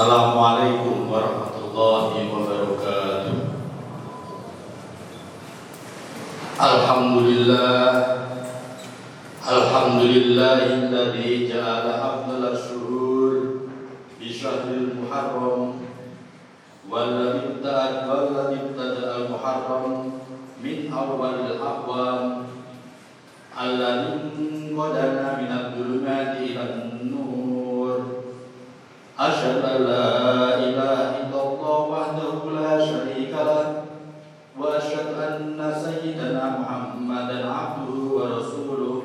Assalamualaikum 0.00 1.12
warahmatullahi 1.12 2.32
wabarakatuh. 2.32 3.36
Alhamdulillah 6.56 7.84
Alhamdulillahilladzi 9.44 11.52
ja'ala 11.52 12.00
afdal 12.00 12.56
syuhur 12.56 13.68
bi 14.16 14.32
muharram 14.96 15.84
walladzi 16.88 17.60
ibtada'a 17.60 18.08
walladzi 18.08 18.72
ibtada'a 18.72 19.28
al-muharram 19.28 20.16
min 20.64 20.88
awwalil 20.88 21.60
aqwam 21.60 22.48
alladzi 23.52 24.72
qadana 24.72 25.44
min 25.44 25.52
adh-dhulumati 25.52 26.56
ila 26.56 26.64
nur 26.72 26.89
Asyhadu 29.20 29.60
an 29.60 29.84
la 29.84 30.56
ilaha 30.64 31.20
illallah 31.20 31.78
wahdahu 31.92 32.56
la 32.56 32.80
syarika 32.80 33.44
lah 33.44 33.84
wa 34.56 34.80
asyhadu 34.80 35.12
anna 35.20 35.76
sayyidana 35.76 36.56
Muhammadan 36.56 37.44
abduhu 37.44 38.16
wa 38.16 38.40
rasuluh 38.40 39.04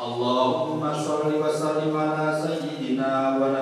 Allahumma 0.00 0.96
shalli 0.96 1.36
wa 1.36 1.52
sallim 1.52 1.92
ala 1.92 2.32
sayyidina 2.32 3.36
wa 3.36 3.52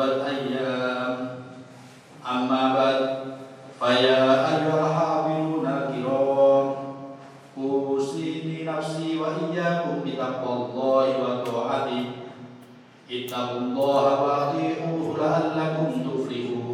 wal 0.00 0.24
ayyam. 0.24 1.44
Amma 2.24 2.62
ba'd. 2.72 3.00
Faya 3.76 4.48
ayyuhal 4.48 4.88
hafizuna 4.88 5.92
kiram. 5.92 6.66
Usini 7.60 8.64
nafsi 8.64 9.20
wa 9.20 9.36
iyyakum 9.36 10.00
bi 10.00 10.16
taqwallahi 10.16 11.20
wa 11.20 11.44
ta'ati. 11.44 12.00
Ittaqullaha 13.10 14.12
wa 14.24 14.30
ati'uhu 14.48 15.20
la'allakum 15.20 16.00
tuflihun 16.00 16.70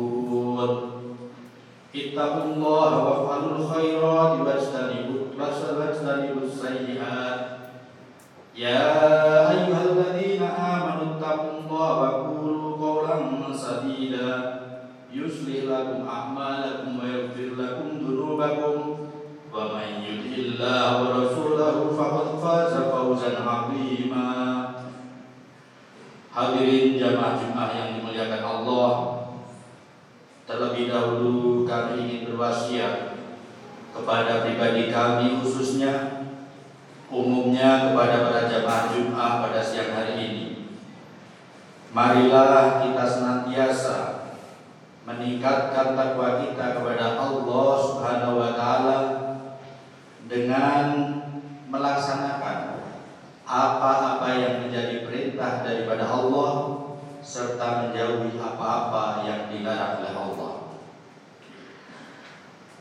wa 18.37 19.73
man 19.73 20.05
yuti'illaha 20.05 21.01
wa 21.01 21.09
rasulahu 21.25 21.97
faqad 21.97 22.29
faza 22.37 22.81
fawzan 22.93 23.41
'azima. 23.41 24.29
Hadirin 26.37 27.01
jamaah 27.01 27.41
Jumat 27.41 27.71
yang 27.73 27.89
dimuliakan 27.97 28.45
Allah. 28.45 28.93
Terlebih 30.45 30.93
dahulu 30.93 31.65
kami 31.65 32.05
ingin 32.05 32.21
berwasiat 32.29 33.17
kepada 33.97 34.45
pribadi 34.45 34.93
kami 34.93 35.41
khususnya 35.41 36.23
umumnya 37.09 37.91
kepada 37.91 38.29
para 38.29 38.41
jamaah 38.45 38.85
Jumat 38.93 39.33
pada 39.49 39.61
siang 39.65 39.97
hari 39.97 40.15
ini. 40.21 40.47
Marilah 41.97 42.85
kita 42.85 43.05
senantiasa 43.09 44.16
meningkatkan 45.07 45.95
takwa 45.95 46.43
kita 46.43 46.83
kepada 46.83 47.15
Allah 47.15 47.71
Subhanahu 47.79 48.43
wa 48.43 48.51
taala 48.59 48.99
dengan 50.27 50.85
melaksanakan 51.71 52.83
apa-apa 53.47 54.29
yang 54.35 54.67
menjadi 54.67 55.07
perintah 55.07 55.63
daripada 55.63 56.11
Allah 56.11 56.51
serta 57.23 57.87
menjauhi 57.87 58.35
apa-apa 58.35 59.23
yang 59.23 59.47
dilarang 59.47 60.03
oleh 60.03 60.15
Allah. 60.19 60.53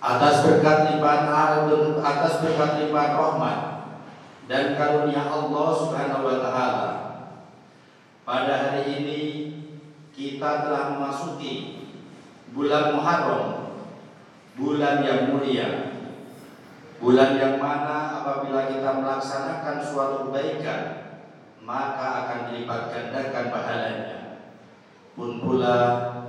Atas 0.01 0.41
berkat 0.41 0.77
limpahan 0.89 1.69
atas 2.01 2.33
berkat 2.41 2.71
limpahan 2.81 3.13
rahmat 3.13 3.59
dan 4.49 4.73
karunia 4.73 5.29
Allah 5.29 5.67
Subhanahu 5.77 6.25
wa 6.25 6.37
taala 6.41 6.89
pada 8.25 8.53
hari 8.57 9.01
ini 9.01 9.21
kita 10.09 10.65
telah 10.65 10.97
memasuki 10.97 11.84
bulan 12.55 12.95
Muharram, 12.95 13.47
bulan 14.55 15.03
yang 15.03 15.35
mulia, 15.35 15.99
bulan 17.03 17.35
yang 17.35 17.59
mana 17.59 18.23
apabila 18.23 18.71
kita 18.71 19.03
melaksanakan 19.03 19.83
suatu 19.83 20.31
kebaikan, 20.31 20.81
maka 21.59 22.07
akan 22.23 22.39
dilipat 22.47 22.81
gandakan 22.87 23.51
pahalanya. 23.51 24.19
Pun 25.19 25.43
pula 25.43 25.75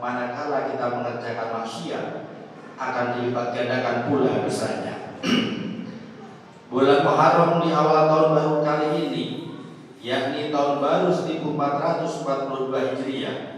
manakala 0.02 0.74
kita 0.74 0.86
mengerjakan 0.98 1.62
maksiat, 1.62 2.06
akan 2.74 3.06
dilipat 3.14 3.46
gandakan 3.54 4.10
pula 4.10 4.42
dosanya. 4.42 5.14
bulan 6.74 7.06
Muharram 7.06 7.62
di 7.62 7.70
awal 7.70 8.10
tahun 8.10 8.28
baru 8.34 8.56
kali 8.66 8.88
ini, 8.98 9.24
yakni 10.02 10.50
tahun 10.50 10.82
baru 10.82 11.14
1442 11.14 12.74
Hijriah 12.74 13.55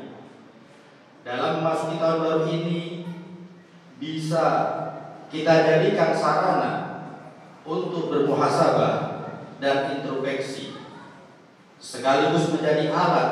dalam 1.27 1.61
memasuki 1.61 1.99
tahun 1.99 2.19
baru 2.23 2.45
ini 2.47 3.09
bisa 3.99 4.47
kita 5.29 5.55
jadikan 5.67 6.15
sarana 6.15 6.73
untuk 7.67 8.09
bermuhasabah 8.09 8.95
dan 9.61 9.99
introspeksi. 9.99 10.79
Sekaligus 11.79 12.51
menjadi 12.55 12.91
alat 12.91 13.31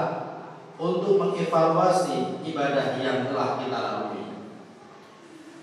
untuk 0.76 1.18
mengevaluasi 1.18 2.44
ibadah 2.44 3.00
yang 3.00 3.26
telah 3.26 3.58
kita 3.58 3.78
lalui. 3.80 4.24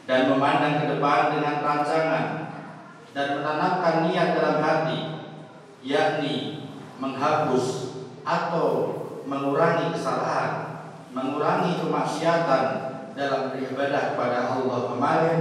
Dan 0.04 0.36
memandang 0.36 0.84
ke 0.84 0.86
depan 0.98 1.38
dengan 1.38 1.64
rancangan 1.64 2.26
dan 3.16 3.28
menanamkan 3.40 4.10
niat 4.10 4.36
dalam 4.36 4.58
hati 4.60 5.00
yakni 5.86 6.66
menghapus 6.98 7.96
atau 8.24 8.68
mengurangi 9.24 9.96
kesalahan 9.96 10.73
mengurangi 11.14 11.78
kemaksiatan 11.78 12.66
dalam 13.14 13.54
beribadah 13.54 14.18
kepada 14.18 14.58
Allah 14.58 14.80
kemarin 14.90 15.40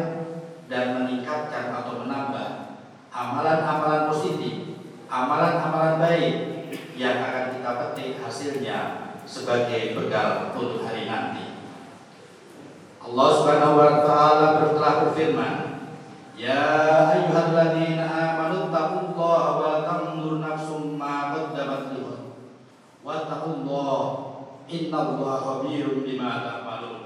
dan 0.68 0.84
meningkatkan 1.00 1.72
atau 1.72 2.04
menambah 2.04 2.48
amalan-amalan 3.08 4.12
positif, 4.12 4.76
amalan-amalan 5.08 5.96
baik 5.96 6.34
yang 6.96 7.24
akan 7.24 7.56
kita 7.56 7.70
petik 7.80 8.10
hasilnya 8.20 8.78
sebagai 9.24 9.96
bekal 9.96 10.52
untuk 10.52 10.84
hari 10.84 11.08
nanti. 11.08 11.56
Allah 13.02 13.28
Subhanahu 13.34 13.80
wa 13.80 13.92
taala 14.04 14.48
telah 14.76 14.94
berfirman, 15.08 15.56
"Ya 16.36 16.62
ayyuhalladzina 17.16 18.06
amanu 18.06 18.68
taqullaha 18.68 19.50
wa 19.58 19.72
tanzur 19.84 20.11
taqullaha 24.72 24.88
Inna 24.88 24.98
Allah 25.04 25.34
khabirun 25.44 26.00
bima 26.00 26.30
ta'malun. 26.40 27.02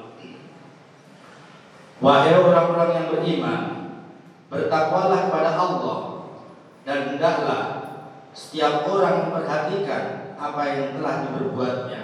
Wahai 1.97 2.37
orang-orang 2.37 2.91
yang 2.93 3.07
beriman 3.09 3.63
Bertakwalah 4.53 5.33
kepada 5.33 5.51
Allah 5.57 5.99
Dan 6.85 6.99
hendaklah 7.17 7.63
Setiap 8.37 8.85
orang 8.85 9.27
memperhatikan 9.33 10.37
Apa 10.37 10.63
yang 10.77 11.01
telah 11.01 11.25
diperbuatnya 11.25 12.03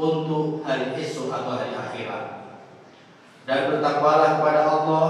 Untuk 0.00 0.64
hari 0.64 0.96
esok 0.96 1.28
atau 1.28 1.60
hari 1.60 1.76
akhirat. 1.76 2.24
Dan 3.44 3.68
bertakwalah 3.68 4.40
kepada 4.40 4.62
Allah 4.64 5.08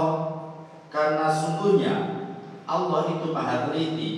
Karena 0.91 1.31
sungguhnya 1.31 1.95
Allah 2.67 3.01
itu 3.07 3.31
maha 3.31 3.71
teliti 3.71 4.09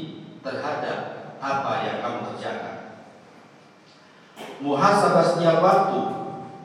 Terhadap 0.42 1.14
apa 1.44 1.74
yang 1.84 1.98
kamu 2.00 2.20
kerjakan 2.34 2.73
muhasabah 4.64 5.24
setiap 5.24 5.60
waktu 5.60 6.00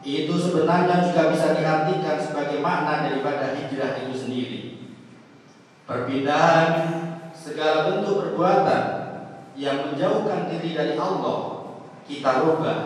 itu 0.06 0.34
sebenarnya 0.38 1.02
juga 1.04 1.34
bisa 1.34 1.58
diartikan 1.58 2.16
sebagai 2.22 2.62
makna 2.62 3.10
daripada 3.10 3.52
hijrah 3.58 4.06
itu 4.06 4.14
sendiri. 4.14 4.60
Perpindahan 5.88 6.70
segala 7.34 7.90
bentuk 7.90 8.22
perbuatan 8.22 8.82
yang 9.58 9.90
menjauhkan 9.90 10.46
diri 10.46 10.76
dari 10.76 10.94
Allah 10.94 11.66
kita 12.06 12.46
rubah 12.46 12.78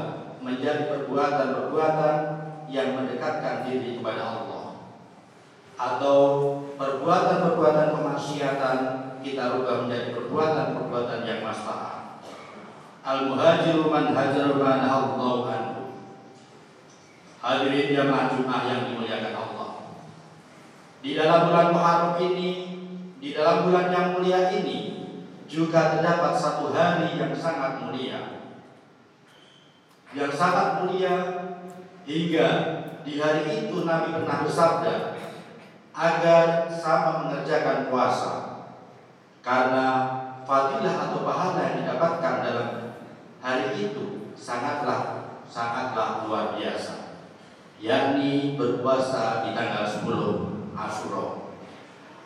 menjadi 0.43 0.91
perbuatan-perbuatan 0.91 2.17
yang 2.73 2.97
mendekatkan 2.97 3.69
diri 3.69 4.01
kepada 4.01 4.23
Allah 4.23 4.65
atau 5.77 6.19
perbuatan-perbuatan 6.81 7.95
kemaksiatan 7.95 8.79
kita 9.23 9.43
rubah 9.55 9.87
menjadi 9.87 10.17
perbuatan-perbuatan 10.17 11.21
yang 11.29 11.41
maslahah. 11.45 11.92
Al-muhajiru 13.03 13.91
man 13.91 14.15
hajar 14.15 14.55
ma 14.55 14.79
nahallahu 14.79 15.51
anhu. 15.51 15.83
Hadirin 17.43 17.99
jamaah 17.99 18.31
Jumat 18.31 18.63
yang 18.71 18.81
dimuliakan 18.87 19.35
Allah. 19.35 19.71
Di 21.03 21.19
dalam 21.19 21.51
bulan 21.51 21.75
Muharram 21.75 22.15
ini, 22.23 22.51
di 23.19 23.35
dalam 23.35 23.67
bulan 23.67 23.91
yang 23.91 24.07
mulia 24.15 24.55
ini 24.55 25.03
juga 25.51 25.99
terdapat 25.99 26.39
satu 26.39 26.71
hari 26.71 27.19
yang 27.19 27.35
sangat 27.35 27.83
mulia. 27.83 28.47
Yang 30.15 30.39
sangat 30.39 30.87
mulia 30.87 31.15
hingga 32.07 32.49
di 33.03 33.19
hari 33.19 33.67
itu 33.67 33.83
Nabi 33.83 34.15
pernah 34.15 34.47
bersabda 34.47 34.95
agar 35.91 36.71
sama 36.71 37.27
mengerjakan 37.27 37.91
puasa 37.91 38.35
karena 39.43 39.87
fadilah 40.47 41.11
atau 41.11 41.27
pahala 41.27 41.61
yang 41.67 41.77
didapatkan 41.83 42.35
dalam 42.47 42.69
hari 43.43 43.91
itu 43.91 44.31
sangatlah 44.39 45.35
sangatlah 45.45 46.25
luar 46.25 46.55
biasa 46.55 47.03
yakni 47.83 48.55
berpuasa 48.55 49.43
di 49.43 49.59
tanggal 49.59 49.83
10 49.83 50.07
Asyura. 50.73 51.27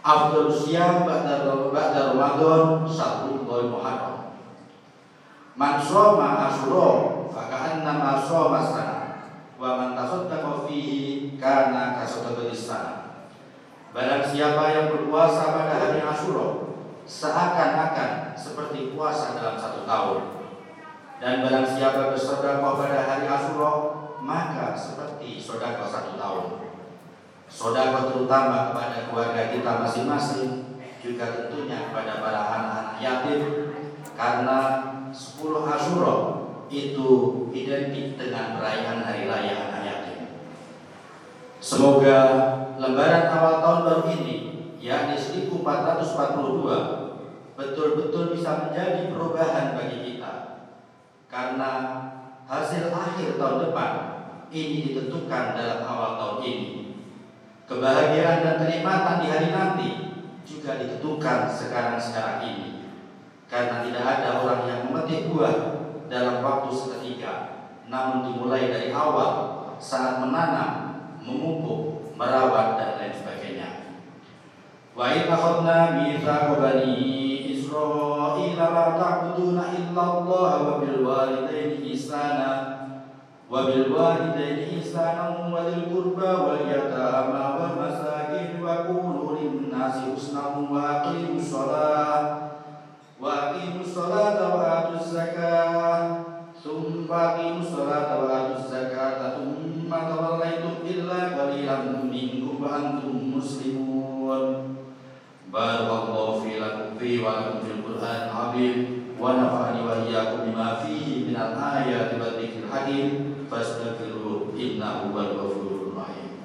Afdal 0.07 0.53
siyam 0.53 1.03
ba'da 1.03 1.51
ba'da 1.73 2.15
Ramadan 2.15 2.87
satu 2.87 3.43
bulan 3.43 3.73
Muharram. 3.73 4.17
Man 5.57 5.81
shoma 5.83 6.47
Asyura 6.47 7.27
faka'anna 7.33 7.93
ma 7.97 8.12
shoma 8.21 8.61
sana 8.62 8.99
wa 9.57 9.81
man 9.81 9.91
tasaddaqa 9.97 10.69
fihi 10.69 11.35
kana 11.41 11.99
kasadaqatis 11.99 12.71
sana. 12.71 12.95
Barang 13.97 14.29
siapa 14.29 14.77
yang 14.77 14.87
berpuasa 14.93 15.57
pada 15.57 15.75
hari 15.81 16.05
Asyura 16.05 16.77
seakan-akan 17.09 18.37
seperti 18.37 18.93
puasa 18.93 19.35
dalam 19.41 19.57
satu 19.57 19.89
tahun. 19.89 20.36
Dan 21.17 21.41
barang 21.41 21.65
siapa 21.65 22.13
bersedekah 22.13 22.61
pada 22.61 23.09
hari 23.09 23.25
Asyura 23.25 24.05
maka 24.21 24.77
seperti 24.77 25.41
sodako 25.41 25.89
satu 25.89 26.21
tahun. 26.21 26.47
Sodako 27.47 28.13
terutama 28.13 28.75
kepada 28.75 29.09
keluarga 29.09 29.55
kita 29.55 29.87
masing-masing, 29.87 30.77
juga 31.01 31.25
tentunya 31.31 31.89
kepada 31.89 32.21
para 32.21 32.41
anak-anak 32.53 32.97
yatim, 32.99 33.41
karena 34.13 34.59
10 35.15 35.63
Asyura 35.65 36.17
itu 36.67 37.11
identik 37.55 38.19
dengan 38.19 38.59
perayaan 38.59 39.07
hari 39.07 39.31
raya 39.31 39.71
anak 39.71 39.83
yatim. 39.87 40.19
Semoga 41.62 42.19
lebaran 42.77 43.31
awal 43.31 43.62
tahun 43.62 43.81
baru 43.87 44.05
ini, 44.21 44.37
yakni 44.83 45.15
1442, 45.17 47.57
betul-betul 47.57 48.35
bisa 48.35 48.69
menjadi 48.69 49.15
perubahan. 49.15 49.75
Karena 51.26 51.70
hasil 52.46 52.94
akhir 52.94 53.38
tahun 53.38 53.58
depan 53.70 53.93
ini 54.55 54.76
ditentukan 54.90 55.44
dalam 55.58 55.81
awal 55.82 56.11
tahun 56.19 56.38
ini. 56.46 56.69
Kebahagiaan 57.67 58.46
dan 58.46 58.55
kenikmatan 58.62 59.17
di 59.23 59.26
hari 59.26 59.49
nanti 59.50 59.88
juga 60.46 60.78
ditentukan 60.78 61.50
sekarang-sekarang 61.50 62.38
ini. 62.46 62.69
Karena 63.50 63.82
tidak 63.82 64.05
ada 64.06 64.28
orang 64.43 64.62
yang 64.70 64.81
memetik 64.87 65.31
buah 65.31 65.55
dalam 66.06 66.43
waktu 66.43 66.70
seketika, 66.70 67.34
namun 67.90 68.31
dimulai 68.31 68.70
dari 68.70 68.94
awal 68.94 69.67
saat 69.82 70.23
menanam, 70.23 71.02
memupuk, 71.23 72.14
merawat 72.14 72.78
dan 72.78 72.90
lain 72.99 73.14
sebagainya. 73.14 73.70
Wa 74.94 75.11
bani 76.56 77.36
إسرائيل 77.76 78.56
لا 78.56 78.87
تعبدون 79.00 79.58
إلا 79.78 80.02
الله 80.19 80.52
وبالوالدين 80.69 81.93
إحسانا 81.93 82.76
وبالوالدين 83.50 84.56
إحسانا 84.78 85.25
وذي 85.55 85.75
القربى 85.76 86.31
واليتامى 86.44 87.44
والمساكين 87.61 88.64
وقولوا 88.64 89.38
للناس 89.38 89.94
حسنا 90.17 90.43
وأقيموا 90.73 91.25
القرآن 107.86 108.19
العظيم 108.30 108.75
ونفعني 109.22 109.80
وإياكم 109.88 110.38
بما 110.50 110.68
فيه 110.81 111.30
من 111.30 111.36
الآيات 111.36 112.10
والذكر 112.18 112.58
الحكيم 112.66 113.31
fastaghfiruh 113.52 114.56
innahu 114.56 115.12
huwal 115.12 115.31
ghafurur 115.36 115.92
rahim 116.00 116.40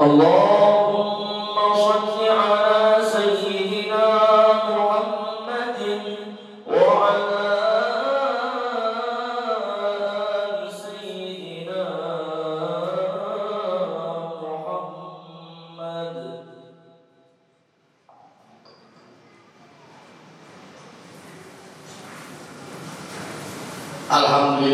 Allahumma 0.00 0.73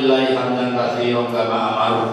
Alhamdulillah 0.02 0.34
hamdan 0.34 0.74
katsiran 0.74 1.30
kama 1.30 1.62
amaru. 1.78 2.10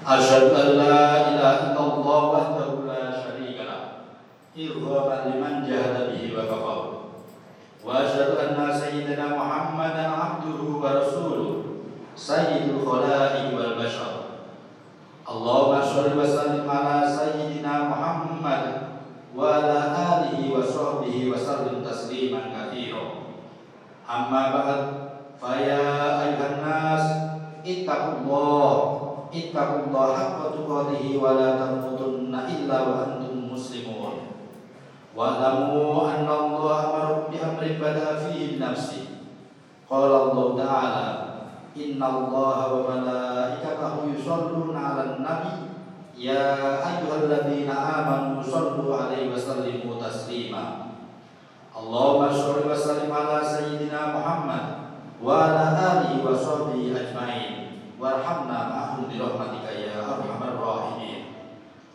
Asyhadu 0.00 0.56
an 0.56 0.68
la 0.80 1.28
ilaha 1.28 1.76
illallah 1.76 2.20
wahdahu 2.32 2.88
la 2.88 3.12
syarika 3.12 3.68
lah. 3.68 3.82
Bihi 4.56 6.32
wa 6.32 6.48
kafar. 6.48 6.80
Wa 7.84 8.00
anna 8.40 8.72
sayyidina 8.72 9.28
Muhammadan 9.28 10.08
abduhu 10.08 10.80
wa 10.80 11.04
rasuluh. 11.04 11.84
Sayyidul 12.16 12.80
khalaiq 12.80 13.52
wal 13.60 13.76
bashar. 13.76 14.48
Allahumma 15.28 15.84
shalli 15.84 16.16
wa 16.16 16.24
sallim 16.24 16.64
Muhammad 17.92 18.64
wa 19.36 19.60
ala 19.60 19.92
wa 20.48 20.64
wa 21.28 21.36
tasliman. 21.84 22.56
Amma 24.08 25.01
Faya 25.42 26.22
ayuhan 26.22 26.62
nas 26.62 27.02
ittaqullah 27.66 28.70
ittaqullah 29.34 30.06
haqqa 30.14 30.54
tuqatih 30.54 31.18
wa 31.18 31.34
la 31.34 31.58
tamutunna 31.58 32.46
illa 32.46 32.78
wa 32.86 32.94
antum 33.02 33.50
muslimun. 33.50 34.38
Wa 35.10 35.42
lamu 35.42 36.06
anna 36.06 36.46
Allah 36.46 36.78
amara 36.86 37.26
bi 37.26 37.42
amrin 37.42 37.82
bada 37.82 38.22
fihi 38.22 38.62
nafsi. 38.62 39.18
Qala 39.90 40.30
Allah 40.30 40.46
Ta'ala 40.54 41.06
Inna 41.74 42.06
Allah 42.06 42.58
wa 42.70 42.84
malaikatahu 42.86 44.14
yusalluna 44.14 44.78
'alan 44.78 45.26
nabi 45.26 45.74
ya 46.14 46.78
ayyuhalladzina 46.86 47.72
amanu 47.74 48.38
sallu 48.44 48.94
'alaihi 48.94 49.32
wa 49.32 49.40
sallimu 49.40 49.98
taslima. 49.98 50.94
Allahumma 51.74 52.30
shalli 52.30 52.68
wa 52.68 52.76
sallim 52.76 53.10
ala 53.10 53.42
sayyidina 53.42 54.14
Muhammad 54.14 54.81
wa 55.22 55.46
ala 55.46 55.64
alihi 55.78 56.18
wa 56.26 56.34
sahbihi 56.34 56.90
ajmain. 56.90 57.50
Warhamna 58.02 58.58
ma'hum 58.66 59.06
bi 59.06 59.22
rahmatika 59.22 59.70
ya 59.70 60.02
arhamar 60.02 60.58
rahimin. 60.58 61.46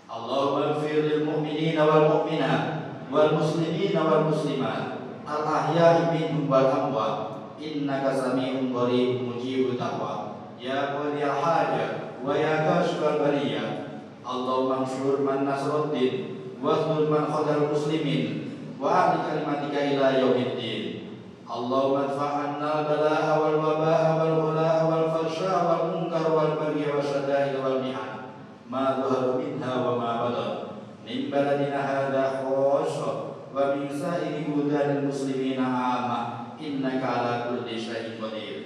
Allahumma 0.07 0.79
ighfir 0.79 1.03
lil 1.03 1.27
mu'minina 1.27 1.83
wal 1.83 2.23
mu'minat 2.23 2.63
wal 3.11 3.35
muslimina 3.35 4.07
wal 4.07 4.31
muslimat. 4.31 5.03
Al 5.27 5.43
ahya'i 5.43 6.15
minhum 6.15 6.47
wal 6.47 6.71
amwat 6.71 7.15
innaka 7.59 8.15
sami'un 8.15 8.71
qarib 8.71 9.27
ya 11.19 11.35
haja 11.35 12.15
wa 12.23 12.31
ya 12.31 12.63
Allahumma 14.27 14.87
anshur 14.87 15.23
man 15.27 15.43
nasruddin 15.43 16.39
wa 16.63 16.79
man 17.11 17.27
khadal 17.27 17.67
muslimin. 17.75 18.47
Wa 18.79 18.87
ahli 19.11 19.27
kalimatika 19.27 19.79
ila 19.91 20.15
yaumiddin 20.15 20.96
اللهم 21.47 21.95
ادفع 21.97 22.29
عنا 22.43 22.79
البلاء 22.79 23.25
والوباء 23.43 24.03
والغلاء 24.19 24.77
والفحشاء 24.91 25.59
والمنكر 25.69 26.31
والبغي 26.35 26.85
والشدائد 26.91 27.55
والمحن 27.65 28.11
ما 28.71 28.97
ظهر 28.99 29.37
منها 29.39 29.89
وما 29.89 30.11
بطن 30.23 30.53
من 31.07 31.31
بلدنا 31.31 31.79
هذا 31.79 32.23
خاصة 32.43 33.13
ومن 33.55 33.89
سائر 34.01 34.43
بلدان 34.55 34.97
المسلمين 34.97 35.63
عامة 35.63 36.17
إنك 36.61 37.03
على 37.03 37.43
كل 37.49 37.79
شيء 37.79 38.19
قدير 38.23 38.63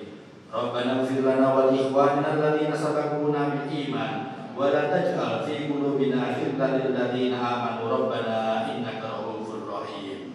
ربنا 0.53 0.99
اغفر 0.99 1.21
لنا 1.21 1.53
ولإخواننا 1.53 2.33
الذين 2.33 2.75
سبقونا 2.75 3.49
بالإيمان 3.49 4.23
ولا 4.57 4.81
تجعل 4.89 5.43
في 5.45 5.73
قلوبنا 5.73 6.21
غلا 6.37 6.77
للذين 6.77 7.33
آمنوا 7.33 7.97
ربنا 7.97 8.65
إنك 8.71 9.01
رؤوف 9.05 9.49
رحيم 9.69 10.33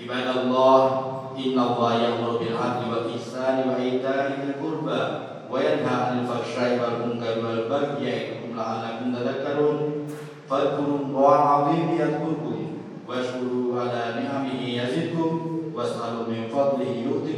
عباد 0.00 0.36
الله 0.36 1.11
إن 1.36 1.58
الله 1.58 1.94
يأمر 1.94 2.30
بالعدل 2.38 2.82
والإحسان 2.90 3.68
وإيتاء 3.68 4.32
ذي 4.40 4.52
القربى 4.52 5.02
وينهى 5.50 5.94
عن 6.04 6.18
الفحشاء 6.18 6.70
والمنكر 6.80 7.46
والبغي 7.46 8.04
يعظكم 8.04 8.56
لعلكم 8.56 9.14
تذكرون 9.14 10.06
فاذكروا 10.50 10.98
الله 10.98 11.34
العظيم 11.34 11.88
يذكركم 12.00 12.66
واشكروا 13.08 13.80
على 13.80 14.22
نعمه 14.22 14.60
يزدكم 14.68 15.40
واسألوا 15.74 16.26
من 16.28 16.48
فضله 16.52 16.90
يؤتكم 17.08 17.31